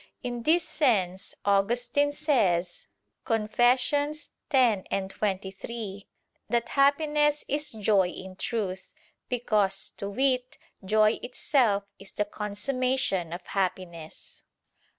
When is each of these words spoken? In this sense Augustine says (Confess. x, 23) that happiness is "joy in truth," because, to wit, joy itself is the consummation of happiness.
In 0.23 0.41
this 0.41 0.67
sense 0.67 1.35
Augustine 1.45 2.11
says 2.11 2.87
(Confess. 3.23 3.93
x, 3.93 4.27
23) 4.49 6.07
that 6.49 6.69
happiness 6.69 7.45
is 7.47 7.71
"joy 7.73 8.07
in 8.07 8.35
truth," 8.35 8.95
because, 9.29 9.91
to 9.97 10.09
wit, 10.09 10.57
joy 10.83 11.19
itself 11.21 11.83
is 11.99 12.13
the 12.13 12.25
consummation 12.25 13.31
of 13.31 13.45
happiness. 13.45 14.43